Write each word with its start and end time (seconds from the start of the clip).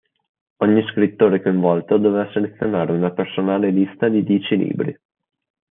Ogni 0.63 0.83
scrittore 0.87 1.43
coinvolto 1.43 1.99
doveva 1.99 2.27
selezionare 2.31 2.91
una 2.91 3.11
personale 3.11 3.69
lista 3.69 4.09
di 4.09 4.23
dieci 4.23 4.57
libri. 4.57 4.99